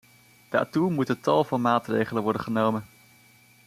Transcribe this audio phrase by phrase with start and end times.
[0.49, 2.85] Daartoe moeten tal van maatregelen worden genomen.